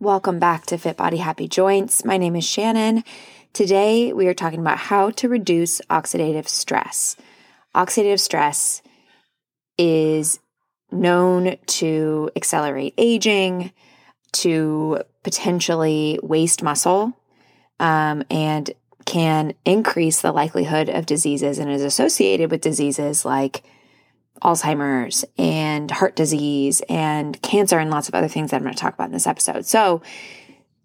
[0.00, 2.04] Welcome back to Fit Body Happy Joints.
[2.04, 3.02] My name is Shannon.
[3.52, 7.16] Today we are talking about how to reduce oxidative stress.
[7.74, 8.80] Oxidative stress
[9.76, 10.38] is
[10.92, 13.72] known to accelerate aging,
[14.34, 17.12] to potentially waste muscle,
[17.80, 18.70] um, and
[19.04, 23.64] can increase the likelihood of diseases and is associated with diseases like
[24.42, 28.80] Alzheimer's and heart disease and cancer and lots of other things that I'm going to
[28.80, 29.66] talk about in this episode.
[29.66, 30.02] So,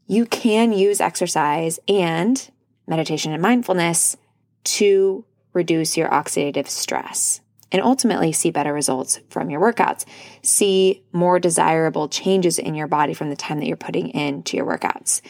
[0.06, 2.50] you can use exercise and
[2.88, 4.18] meditation and mindfulness
[4.66, 7.41] to reduce your oxidative stress
[7.72, 10.05] and ultimately see better results from your workouts.
[10.41, 14.66] See more desirable changes in your body from the time that you're putting into your
[14.66, 15.22] workouts.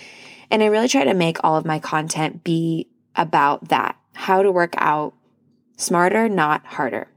[0.49, 4.51] And I really try to make all of my content be about that how to
[4.51, 5.13] work out
[5.77, 7.07] smarter, not harder.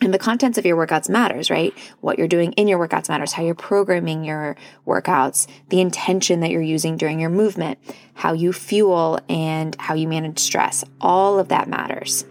[0.00, 1.74] And the contents of your workouts matters, right?
[2.00, 4.56] What you're doing in your workouts matters, how you're programming your
[4.86, 7.78] workouts, the intention that you're using during your movement,
[8.14, 10.84] how you fuel and how you manage stress.
[11.00, 12.24] All of that matters.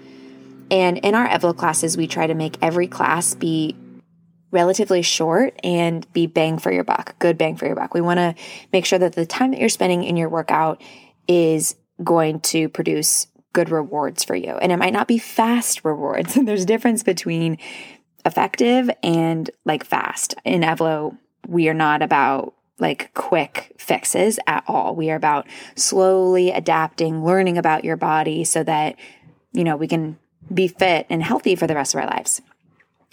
[0.72, 3.76] And in our Evlo classes, we try to make every class be
[4.52, 7.94] relatively short and be bang for your buck, good bang for your buck.
[7.94, 8.36] We want to
[8.72, 10.82] make sure that the time that you're spending in your workout
[11.28, 13.28] is going to produce
[13.58, 14.52] good rewards for you.
[14.52, 16.36] And it might not be fast rewards.
[16.42, 17.58] There's a difference between
[18.24, 20.36] effective and like fast.
[20.46, 24.96] In Evlo, we are not about like quick fixes at all.
[24.96, 28.96] We are about slowly adapting, learning about your body so that,
[29.54, 30.20] you know, we can
[30.54, 32.44] be fit and healthy for the rest of our lives.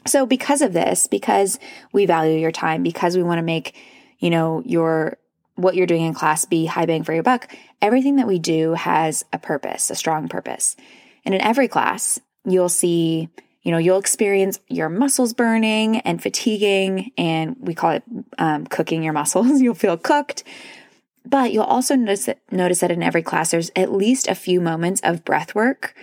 [0.07, 1.59] So because of this, because
[1.91, 3.75] we value your time, because we want to make,
[4.19, 5.17] you know, your
[5.57, 8.75] what you're doing in class be high bang for your buck, everything that we do
[8.75, 10.77] has a purpose, a strong purpose.
[11.25, 13.29] And in every class, you'll see,
[13.63, 18.03] you know, you'll experience your muscles burning and fatiguing, and we call it
[18.39, 19.61] um, cooking your muscles.
[19.63, 20.45] you'll feel cooked.
[21.27, 24.61] But you'll also notice that, notice that in every class, there's at least a few
[24.61, 25.95] moments of breath work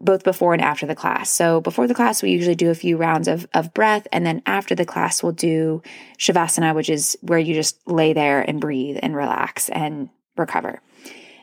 [0.00, 1.30] both before and after the class.
[1.30, 4.06] So before the class, we usually do a few rounds of, of breath.
[4.12, 5.82] And then after the class, we'll do
[6.18, 10.80] Shavasana, which is where you just lay there and breathe and relax and recover.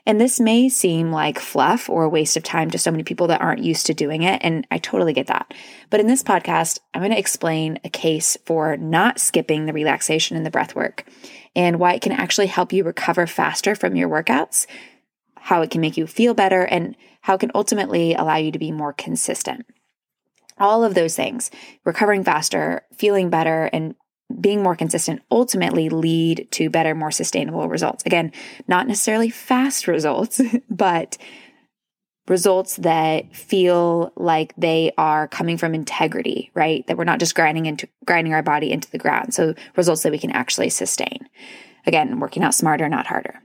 [0.06, 3.28] And this may seem like fluff or a waste of time to so many people
[3.28, 4.41] that aren't used to doing it.
[4.44, 5.53] And I totally get that.
[5.90, 10.35] But in this podcast, I'm going to explain a case for not skipping the relaxation
[10.35, 11.06] and the breath work
[11.56, 14.66] and why it can actually help you recover faster from your workouts,
[15.38, 18.59] how it can make you feel better, and how it can ultimately allow you to
[18.59, 19.66] be more consistent.
[20.59, 21.50] All of those things,
[21.84, 23.95] recovering faster, feeling better, and
[24.39, 28.03] being more consistent ultimately lead to better, more sustainable results.
[28.06, 28.31] Again,
[28.67, 31.17] not necessarily fast results, but
[32.28, 36.85] results that feel like they are coming from integrity, right?
[36.88, 39.34] That we're not just grinding into grinding our body into the ground.
[39.34, 41.28] So results that we can actually sustain.
[41.85, 43.41] Again, working out smarter, not harder.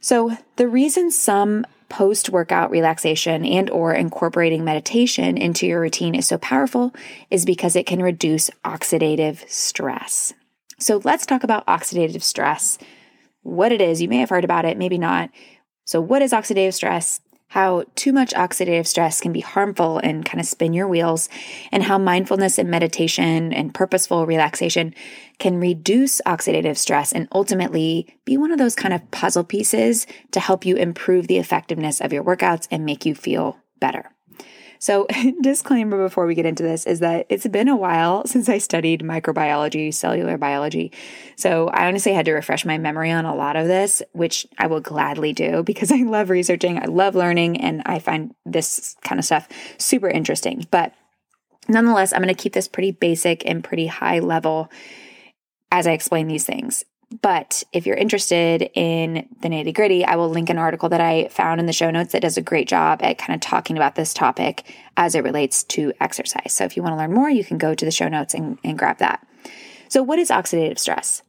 [0.00, 6.38] So the reason some post-workout relaxation and or incorporating meditation into your routine is so
[6.38, 6.94] powerful
[7.30, 10.34] is because it can reduce oxidative stress.
[10.78, 12.78] So let's talk about oxidative stress.
[13.42, 15.30] What it is, you may have heard about it, maybe not.
[15.84, 17.20] So what is oxidative stress?
[17.48, 21.28] How too much oxidative stress can be harmful and kind of spin your wheels,
[21.72, 24.94] and how mindfulness and meditation and purposeful relaxation
[25.38, 30.40] can reduce oxidative stress and ultimately be one of those kind of puzzle pieces to
[30.40, 34.10] help you improve the effectiveness of your workouts and make you feel better.
[34.78, 35.06] So,
[35.42, 39.02] disclaimer before we get into this is that it's been a while since I studied
[39.02, 40.92] microbiology, cellular biology.
[41.36, 44.66] So, I honestly had to refresh my memory on a lot of this, which I
[44.66, 49.18] will gladly do because I love researching, I love learning, and I find this kind
[49.18, 50.66] of stuff super interesting.
[50.70, 50.94] But
[51.68, 54.70] nonetheless, I'm going to keep this pretty basic and pretty high level
[55.70, 56.84] as I explain these things.
[57.22, 61.28] But if you're interested in the nitty gritty, I will link an article that I
[61.28, 63.94] found in the show notes that does a great job at kind of talking about
[63.94, 66.52] this topic as it relates to exercise.
[66.52, 68.58] So if you want to learn more, you can go to the show notes and,
[68.62, 69.26] and grab that.
[69.88, 71.22] So, what is oxidative stress?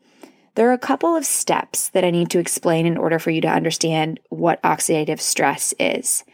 [0.56, 3.40] There are a couple of steps that I need to explain in order for you
[3.42, 6.26] to understand what oxidative stress is.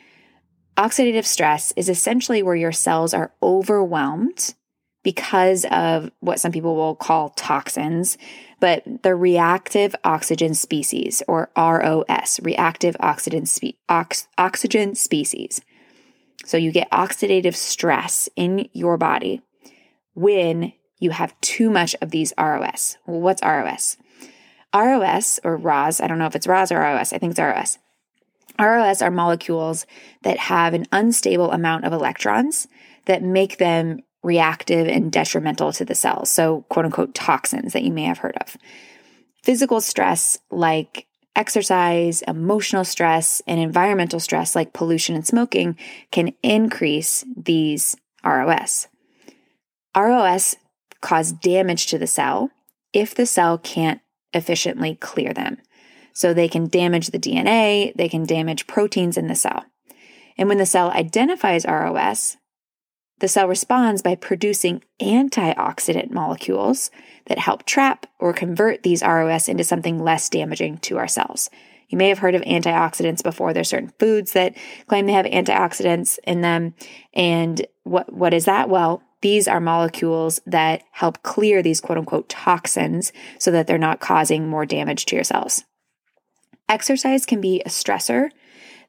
[0.77, 4.55] Oxidative stress is essentially where your cells are overwhelmed
[5.03, 8.17] because of what some people will call toxins,
[8.59, 15.61] but the reactive oxygen species, or ROS, reactive oxygen, spe- ox- oxygen species.
[16.45, 19.41] So you get oxidative stress in your body
[20.13, 22.97] when you have too much of these ROS.
[23.05, 23.97] Well, what's ROS?
[24.73, 27.77] ROS or ROS, I don't know if it's ROS or ROS, I think it's ROS.
[28.59, 29.85] ROS are molecules
[30.23, 32.67] that have an unstable amount of electrons
[33.05, 36.31] that make them reactive and detrimental to the cells.
[36.31, 38.57] So, quote unquote, toxins that you may have heard of.
[39.43, 41.05] Physical stress like
[41.35, 45.77] exercise, emotional stress, and environmental stress like pollution and smoking
[46.11, 48.87] can increase these ROS.
[49.95, 50.55] ROS
[51.01, 52.49] cause damage to the cell
[52.93, 54.01] if the cell can't
[54.33, 55.57] efficiently clear them.
[56.13, 59.65] So they can damage the DNA, they can damage proteins in the cell.
[60.37, 62.37] And when the cell identifies ROS,
[63.19, 66.91] the cell responds by producing antioxidant molecules
[67.27, 71.49] that help trap or convert these ROS into something less damaging to our cells.
[71.87, 73.53] You may have heard of antioxidants before.
[73.53, 74.55] There's certain foods that
[74.87, 76.73] claim they have antioxidants in them.
[77.13, 78.69] And what, what is that?
[78.69, 83.99] Well, these are molecules that help clear these quote unquote toxins so that they're not
[83.99, 85.63] causing more damage to your cells.
[86.67, 88.29] Exercise can be a stressor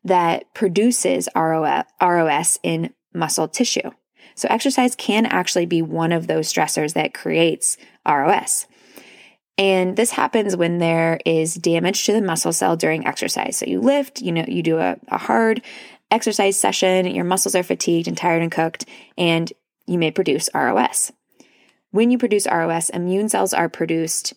[0.04, 3.90] that produces ROS in muscle tissue.
[4.36, 8.66] So, exercise can actually be one of those stressors that creates ROS.
[9.58, 13.56] And this happens when there is damage to the muscle cell during exercise.
[13.56, 15.62] So, you lift, you know, you do a, a hard
[16.10, 18.84] exercise session, your muscles are fatigued and tired and cooked,
[19.18, 19.52] and
[19.86, 21.12] you may produce ROS.
[21.90, 24.34] When you produce ROS, immune cells are produced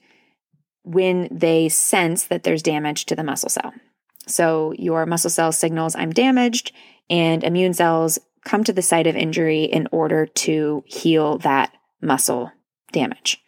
[0.83, 3.73] when they sense that there's damage to the muscle cell.
[4.27, 6.71] So your muscle cell signals, I'm damaged,
[7.09, 12.51] and immune cells come to the site of injury in order to heal that muscle
[12.91, 13.43] damage.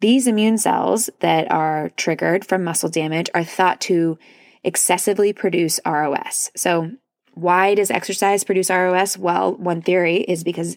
[0.00, 4.18] These immune cells that are triggered from muscle damage are thought to
[4.62, 6.50] excessively produce ROS.
[6.54, 6.92] So,
[7.32, 9.16] why does exercise produce ROS?
[9.16, 10.76] Well, one theory is because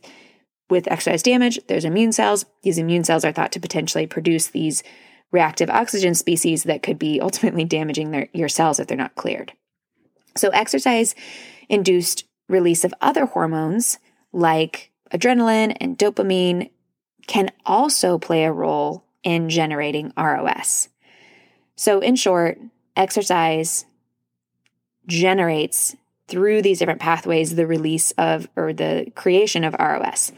[0.69, 2.45] with exercise damage, there's immune cells.
[2.63, 4.83] These immune cells are thought to potentially produce these
[5.31, 9.53] reactive oxygen species that could be ultimately damaging their, your cells if they're not cleared.
[10.37, 11.15] So, exercise
[11.67, 13.99] induced release of other hormones
[14.33, 16.69] like adrenaline and dopamine
[17.27, 20.89] can also play a role in generating ROS.
[21.75, 22.59] So, in short,
[22.95, 23.85] exercise
[25.07, 25.95] generates
[26.27, 30.31] through these different pathways the release of or the creation of ROS.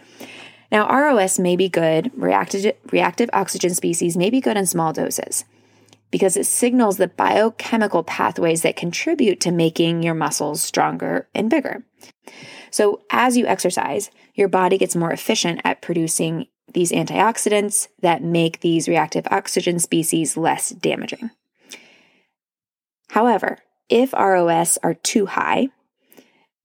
[0.72, 5.44] Now, ROS may be good, reactive, reactive oxygen species may be good in small doses
[6.12, 11.84] because it signals the biochemical pathways that contribute to making your muscles stronger and bigger.
[12.70, 18.62] So, as you exercise, your body gets more efficient at producing these antioxidants that make
[18.62, 21.32] these reactive oxygen species less damaging.
[23.10, 23.58] However,
[23.90, 25.68] if ROS are too high,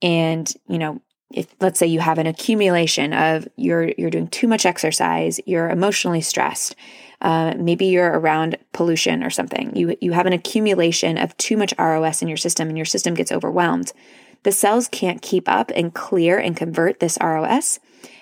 [0.02, 1.00] and you know
[1.32, 5.70] if let's say you have an accumulation of you're you're doing too much exercise you're
[5.70, 6.74] emotionally stressed
[7.22, 11.74] uh, maybe you're around pollution or something you you have an accumulation of too much
[11.78, 13.92] ros in your system and your system gets overwhelmed
[14.46, 17.78] the cells can't keep up and clear and convert this ros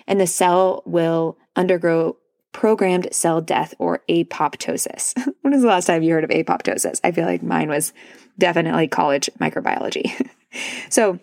[0.07, 2.17] and the cell will undergo
[2.53, 7.13] programmed cell death or apoptosis when was the last time you heard of apoptosis i
[7.13, 7.93] feel like mine was
[8.39, 10.29] definitely college microbiology
[10.89, 11.19] so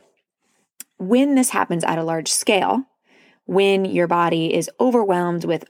[1.01, 2.83] when this happens at a large scale,
[3.45, 5.65] when your body is overwhelmed with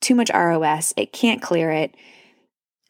[0.00, 1.94] too much ROS, it can't clear it.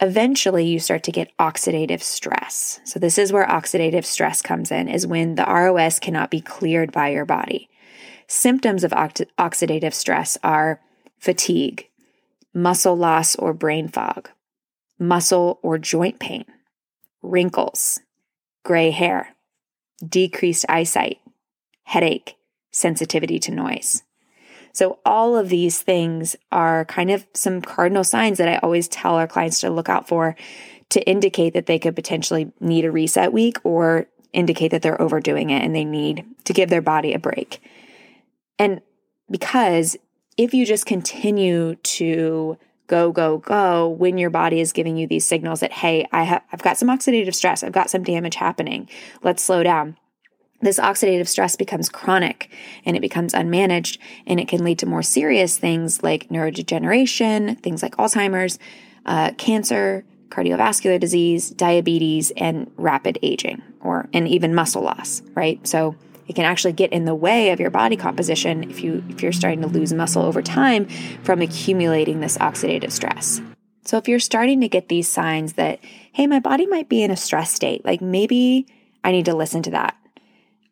[0.00, 2.81] Eventually, you start to get oxidative stress.
[2.85, 6.93] So, this is where oxidative stress comes in, is when the ROS cannot be cleared
[6.93, 7.69] by your body.
[8.29, 10.81] Symptoms of oxidative stress are
[11.19, 11.89] fatigue,
[12.55, 14.31] muscle loss or brain fog,
[14.99, 16.45] muscle or joint pain,
[17.23, 18.00] wrinkles,
[18.64, 19.35] gray hair,
[20.07, 21.19] decreased eyesight,
[21.85, 22.37] headache,
[22.71, 24.02] sensitivity to noise.
[24.78, 29.16] So, all of these things are kind of some cardinal signs that I always tell
[29.16, 30.37] our clients to look out for
[30.90, 35.50] to indicate that they could potentially need a reset week or indicate that they're overdoing
[35.50, 37.61] it and they need to give their body a break.
[38.56, 38.80] And
[39.28, 39.97] because
[40.37, 42.56] if you just continue to
[42.87, 46.44] go, go, go when your body is giving you these signals that, hey, I have
[46.52, 48.88] I've got some oxidative stress, I've got some damage happening,
[49.25, 49.97] let's slow down
[50.61, 52.50] this oxidative stress becomes chronic
[52.85, 57.83] and it becomes unmanaged and it can lead to more serious things like neurodegeneration, things
[57.83, 58.59] like Alzheimer's,
[59.07, 65.65] uh, cancer, cardiovascular disease, diabetes, and rapid aging or and even muscle loss, right?
[65.67, 65.97] So
[66.27, 69.33] it can actually get in the way of your body composition if you if you're
[69.33, 70.87] starting to lose muscle over time
[71.23, 73.41] from accumulating this oxidative stress.
[73.85, 75.81] So if you're starting to get these signs that
[76.12, 78.67] hey, my body might be in a stress state, like maybe
[79.05, 79.97] I need to listen to that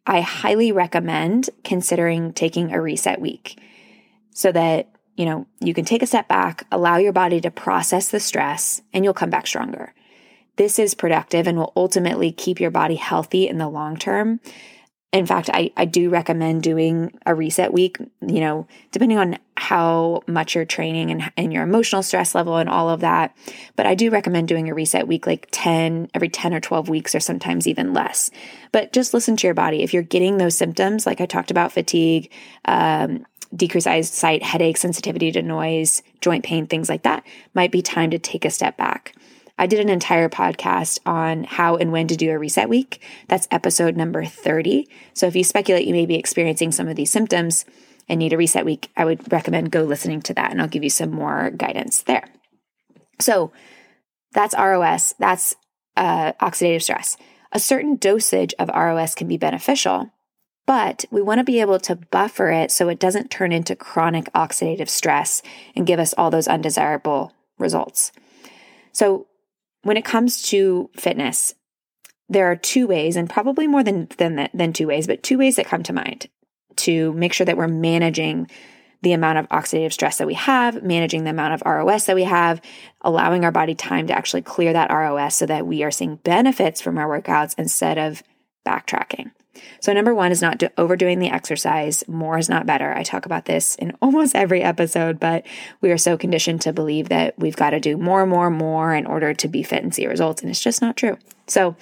[0.06, 3.58] I highly recommend considering taking a reset week
[4.32, 8.08] so that, you know, you can take a step back, allow your body to process
[8.08, 9.94] the stress, and you'll come back stronger.
[10.56, 14.40] This is productive and will ultimately keep your body healthy in the long term
[15.16, 20.22] in fact, I, I do recommend doing a reset week, you know, depending on how
[20.26, 23.36] much you're training and, and your emotional stress level and all of that.
[23.74, 27.14] But I do recommend doing a reset week like 10, every 10 or 12 weeks,
[27.14, 28.30] or sometimes even less.
[28.72, 29.82] But just listen to your body.
[29.82, 32.30] If you're getting those symptoms, like I talked about fatigue,
[32.64, 38.10] um, decreased eyesight, headache, sensitivity to noise, joint pain, things like that, might be time
[38.10, 39.14] to take a step back.
[39.58, 43.00] I did an entire podcast on how and when to do a reset week.
[43.28, 44.88] That's episode number 30.
[45.14, 47.64] So if you speculate you may be experiencing some of these symptoms
[48.08, 50.84] and need a reset week, I would recommend go listening to that and I'll give
[50.84, 52.28] you some more guidance there.
[53.18, 53.52] So
[54.32, 55.54] that's ROS, that's
[55.96, 57.16] uh, oxidative stress.
[57.52, 60.10] A certain dosage of ROS can be beneficial,
[60.66, 64.30] but we want to be able to buffer it so it doesn't turn into chronic
[64.34, 65.40] oxidative stress
[65.74, 68.12] and give us all those undesirable results.
[68.92, 69.26] So,
[69.86, 71.54] when it comes to fitness,
[72.28, 75.56] there are two ways, and probably more than, than, than two ways, but two ways
[75.56, 76.28] that come to mind
[76.76, 78.50] to make sure that we're managing
[79.02, 82.24] the amount of oxidative stress that we have, managing the amount of ROS that we
[82.24, 82.60] have,
[83.02, 86.80] allowing our body time to actually clear that ROS so that we are seeing benefits
[86.80, 88.22] from our workouts instead of
[88.66, 89.30] backtracking.
[89.80, 92.06] So, number one is not overdoing the exercise.
[92.08, 92.92] More is not better.
[92.92, 95.46] I talk about this in almost every episode, but
[95.80, 98.56] we are so conditioned to believe that we've got to do more, and more, and
[98.56, 100.42] more in order to be fit and see results.
[100.42, 101.18] And it's just not true.
[101.46, 101.76] So,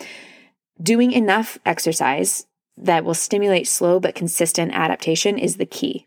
[0.83, 6.07] doing enough exercise that will stimulate slow but consistent adaptation is the key.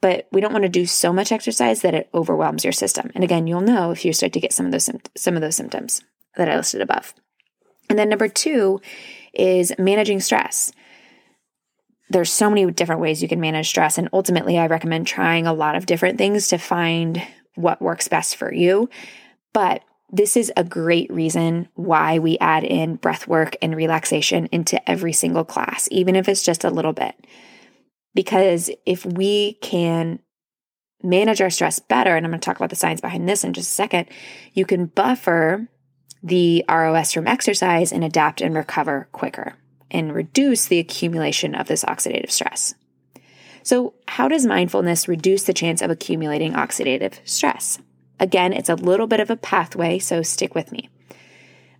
[0.00, 3.10] But we don't want to do so much exercise that it overwhelms your system.
[3.14, 5.56] And again, you'll know if you start to get some of those some of those
[5.56, 6.02] symptoms
[6.36, 7.14] that I listed above.
[7.90, 8.80] And then number 2
[9.32, 10.72] is managing stress
[12.10, 13.98] there's so many different ways you can manage stress.
[13.98, 17.22] And ultimately, I recommend trying a lot of different things to find
[17.54, 18.88] what works best for you.
[19.52, 24.88] But this is a great reason why we add in breath work and relaxation into
[24.88, 27.14] every single class, even if it's just a little bit.
[28.14, 30.20] Because if we can
[31.02, 33.52] manage our stress better, and I'm going to talk about the science behind this in
[33.52, 34.06] just a second,
[34.54, 35.68] you can buffer
[36.22, 39.54] the ROS from exercise and adapt and recover quicker
[39.90, 42.74] and reduce the accumulation of this oxidative stress.
[43.62, 47.78] So, how does mindfulness reduce the chance of accumulating oxidative stress?
[48.20, 50.88] Again, it's a little bit of a pathway, so stick with me.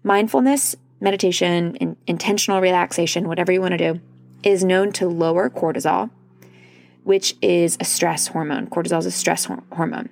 [0.02, 4.00] Mindfulness, meditation, in, intentional relaxation, whatever you want to do,
[4.42, 6.10] is known to lower cortisol,
[7.04, 8.68] which is a stress hormone.
[8.68, 10.10] Cortisol is a stress hormone.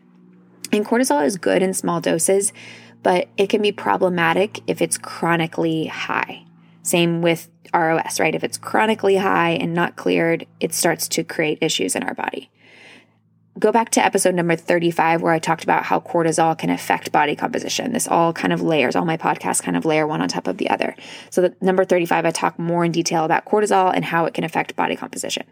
[0.72, 2.52] And cortisol is good in small doses,
[3.02, 6.44] but it can be problematic if it's chronically high.
[6.82, 8.34] Same with ROS, right?
[8.34, 12.50] If it's chronically high and not cleared, it starts to create issues in our body.
[13.58, 17.34] Go back to episode number 35, where I talked about how cortisol can affect body
[17.34, 17.92] composition.
[17.92, 20.58] This all kind of layers, all my podcasts kind of layer one on top of
[20.58, 20.94] the other.
[21.30, 24.44] So, the number 35, I talk more in detail about cortisol and how it can
[24.44, 25.46] affect body composition.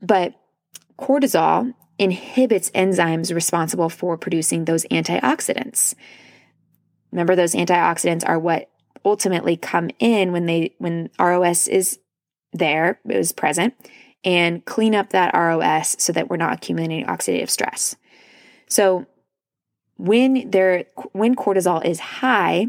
[0.00, 0.34] But
[0.96, 5.94] cortisol inhibits enzymes responsible for producing those antioxidants.
[7.10, 8.70] Remember, those antioxidants are what
[9.06, 11.98] ultimately come in when they when ROS is
[12.52, 13.74] there, it was present,
[14.24, 17.96] and clean up that ROS so that we're not accumulating oxidative stress.
[18.68, 19.06] So
[19.96, 22.66] when there when cortisol is high,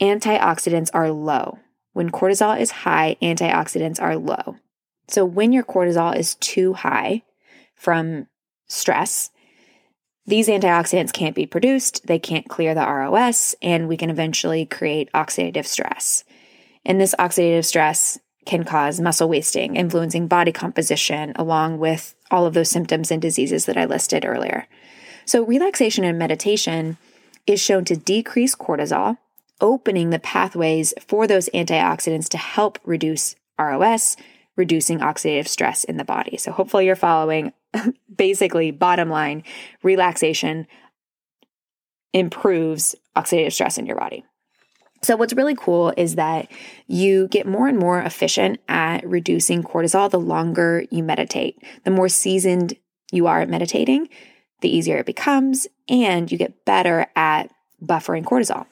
[0.00, 1.58] antioxidants are low.
[1.92, 4.56] When cortisol is high, antioxidants are low.
[5.08, 7.22] So when your cortisol is too high
[7.74, 8.26] from
[8.66, 9.30] stress,
[10.26, 15.10] these antioxidants can't be produced, they can't clear the ROS, and we can eventually create
[15.12, 16.24] oxidative stress.
[16.84, 22.54] And this oxidative stress can cause muscle wasting, influencing body composition, along with all of
[22.54, 24.66] those symptoms and diseases that I listed earlier.
[25.24, 26.96] So, relaxation and meditation
[27.46, 29.18] is shown to decrease cortisol,
[29.60, 34.16] opening the pathways for those antioxidants to help reduce ROS,
[34.56, 36.36] reducing oxidative stress in the body.
[36.36, 37.52] So, hopefully, you're following
[38.16, 39.42] basically, bottom line,
[39.82, 40.66] relaxation
[42.12, 44.24] improves oxidative stress in your body.
[45.02, 46.50] So, what's really cool is that
[46.86, 51.60] you get more and more efficient at reducing cortisol the longer you meditate.
[51.84, 52.74] The more seasoned
[53.10, 54.08] you are at meditating,
[54.60, 57.50] the easier it becomes, and you get better at
[57.84, 58.66] buffering cortisol.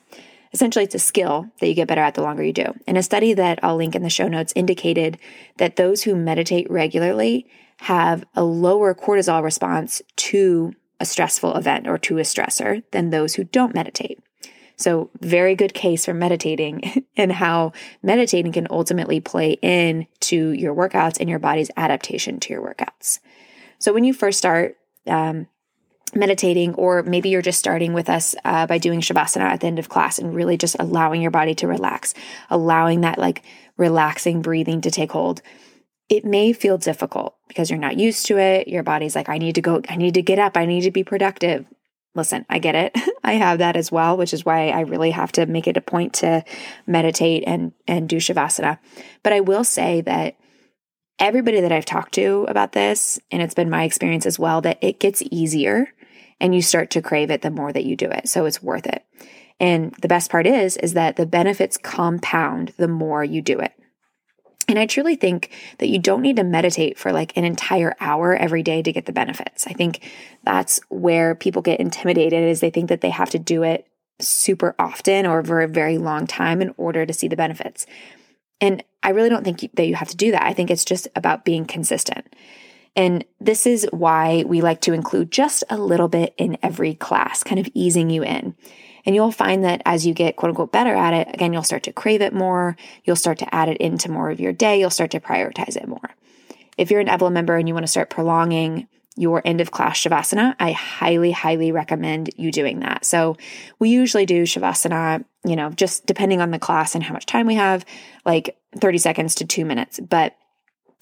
[0.53, 2.75] Essentially, it's a skill that you get better at the longer you do.
[2.87, 5.19] And a study that I'll link in the show notes indicated
[5.59, 7.47] that those who meditate regularly
[7.81, 13.35] have a lower cortisol response to a stressful event or to a stressor than those
[13.35, 14.21] who don't meditate.
[14.77, 17.73] So, very good case for meditating and how
[18.03, 23.19] meditating can ultimately play in to your workouts and your body's adaptation to your workouts.
[23.79, 25.47] So, when you first start, um,
[26.15, 29.79] meditating, or maybe you're just starting with us uh, by doing Shavasana at the end
[29.79, 32.15] of class and really just allowing your body to relax,
[32.51, 33.43] allowing that like
[33.77, 35.41] relaxing breathing to take hold.
[36.11, 38.69] It may feel difficult because you're not used to it.
[38.69, 40.91] Your body's like, I need to go, I need to get up, I need to
[40.91, 41.65] be productive.
[42.17, 42.97] Listen, I get it.
[43.25, 45.81] I have that as well, which is why I really have to make it a
[45.81, 46.45] point to
[46.87, 48.79] meditate and and do shavasana.
[49.23, 50.37] But I will say that
[51.21, 54.79] everybody that I've talked to about this, and it's been my experience as well, that
[54.83, 55.93] it gets easier
[56.41, 58.29] and you start to crave it the more that you do it.
[58.29, 59.05] So it's worth it.
[59.61, 63.75] And the best part is, is that the benefits compound the more you do it.
[64.71, 68.37] And I truly think that you don't need to meditate for like an entire hour
[68.37, 69.67] every day to get the benefits.
[69.67, 70.09] I think
[70.45, 73.89] that's where people get intimidated is they think that they have to do it
[74.21, 77.85] super often or for a very long time in order to see the benefits.
[78.61, 80.45] And I really don't think that you have to do that.
[80.45, 82.33] I think it's just about being consistent.
[82.95, 87.43] And this is why we like to include just a little bit in every class,
[87.43, 88.55] kind of easing you in.
[89.05, 91.85] And you'll find that as you get quote unquote better at it, again, you'll start
[91.85, 92.77] to crave it more.
[93.05, 94.79] You'll start to add it into more of your day.
[94.79, 96.15] You'll start to prioritize it more.
[96.77, 100.01] If you're an Evlo member and you want to start prolonging your end of class
[100.01, 103.05] Shavasana, I highly, highly recommend you doing that.
[103.05, 103.37] So
[103.79, 107.47] we usually do Shavasana, you know, just depending on the class and how much time
[107.47, 107.85] we have,
[108.25, 110.01] like 30 seconds to two minutes.
[110.01, 110.37] But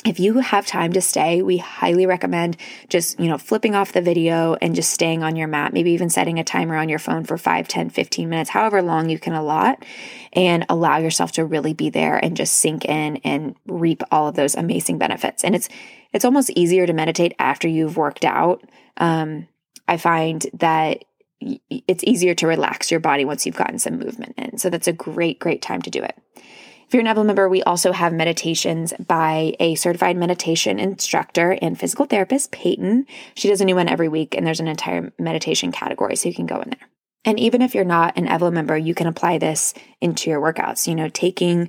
[0.07, 2.57] if you have time to stay, we highly recommend
[2.89, 6.09] just, you know, flipping off the video and just staying on your mat, maybe even
[6.09, 9.33] setting a timer on your phone for 5, 10, 15 minutes, however long you can
[9.33, 9.85] allot,
[10.33, 14.37] and allow yourself to really be there and just sink in and reap all of
[14.37, 15.43] those amazing benefits.
[15.43, 15.69] And it's
[16.13, 18.63] it's almost easier to meditate after you've worked out.
[18.97, 19.49] Um,
[19.89, 21.05] I find that
[21.41, 24.59] it's easier to relax your body once you've gotten some movement in.
[24.59, 26.17] So that's a great, great time to do it.
[26.89, 31.79] If you're an Evlo member, we also have meditations by a certified meditation instructor and
[31.79, 33.05] physical therapist, Peyton.
[33.35, 36.35] She does a new one every week, and there's an entire meditation category, so you
[36.35, 36.89] can go in there.
[37.27, 40.87] And even if you're not an Evlo member, you can apply this into your workouts.
[40.87, 41.69] You know, taking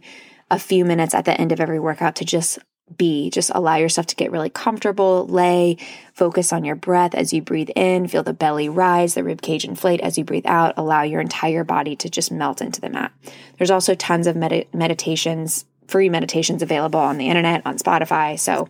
[0.50, 2.58] a few minutes at the end of every workout to just
[2.98, 3.30] be.
[3.30, 5.78] Just allow yourself to get really comfortable, lay,
[6.14, 9.66] focus on your breath as you breathe in, feel the belly rise, the rib cage
[9.66, 10.74] inflate as you breathe out.
[10.78, 13.12] Allow your entire body to just melt into the mat.
[13.58, 18.38] There's also tons of med- meditations, free meditations available on the internet, on Spotify.
[18.38, 18.68] So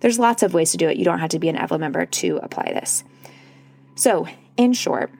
[0.00, 0.96] there's lots of ways to do it.
[0.96, 3.04] You don't have to be an Evlo member to apply this.
[3.96, 5.10] So, in short,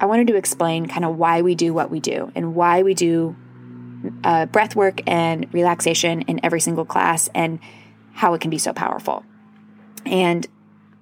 [0.00, 2.94] I wanted to explain kind of why we do what we do and why we
[2.94, 3.36] do
[4.24, 7.58] uh, breath work and relaxation in every single class and
[8.20, 9.24] how it can be so powerful.
[10.04, 10.46] And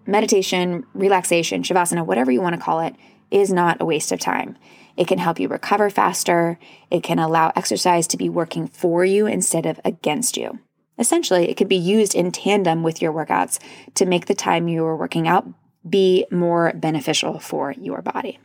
[0.07, 2.95] meditation, relaxation, shavasana, whatever you want to call it,
[3.29, 4.57] is not a waste of time.
[4.97, 6.61] It can help you recover faster.
[6.93, 10.61] It can allow exercise to be working for you instead of against you.
[10.97, 13.59] Essentially, it could be used in tandem with your workouts
[13.95, 15.45] to make the time you are working out
[15.89, 18.39] be more beneficial for your body.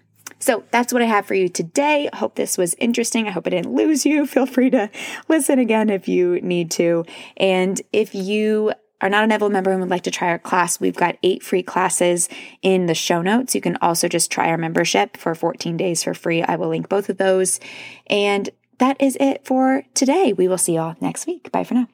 [0.44, 2.10] So that's what I have for you today.
[2.12, 3.30] I hope this was interesting.
[3.30, 4.26] I hope I didn't lose you.
[4.28, 4.90] Feel free to
[5.30, 7.06] listen again if you need to.
[7.38, 10.82] And if you are not an Evlo member and would like to try our class,
[10.82, 12.28] we've got eight free classes
[12.62, 13.56] in the show notes.
[13.56, 16.42] You can also just try our membership for 14 days for free.
[16.42, 17.62] I will link both of those.
[18.08, 20.34] And that is it for today.
[20.34, 21.54] We will see y'all next week.
[21.54, 21.88] Bye for now.